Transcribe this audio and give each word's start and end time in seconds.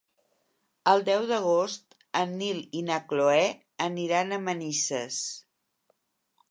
El 0.93 1.03
deu 1.09 1.27
d'agost 1.31 1.93
en 2.21 2.33
Nil 2.39 2.63
i 2.81 2.81
na 2.89 2.99
Cloè 3.13 3.45
aniran 3.89 4.31
a 4.39 4.43
Manises. 4.49 5.21